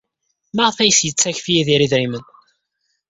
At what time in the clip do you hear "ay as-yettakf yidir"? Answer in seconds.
0.77-1.81